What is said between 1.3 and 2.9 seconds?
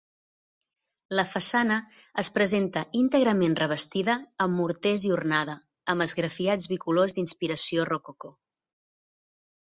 façana es presenta